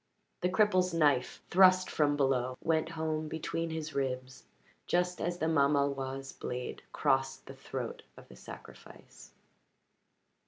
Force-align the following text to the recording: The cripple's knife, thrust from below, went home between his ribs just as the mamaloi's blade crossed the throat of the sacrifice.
The 0.41 0.49
cripple's 0.49 0.95
knife, 0.95 1.43
thrust 1.51 1.87
from 1.87 2.17
below, 2.17 2.57
went 2.63 2.89
home 2.97 3.27
between 3.27 3.69
his 3.69 3.93
ribs 3.93 4.45
just 4.87 5.21
as 5.21 5.37
the 5.37 5.45
mamaloi's 5.45 6.33
blade 6.33 6.81
crossed 6.91 7.45
the 7.45 7.53
throat 7.53 8.01
of 8.17 8.27
the 8.27 8.35
sacrifice. 8.35 9.29